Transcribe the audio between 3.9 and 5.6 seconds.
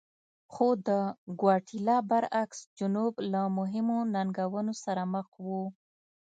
ننګونو سره مخ و.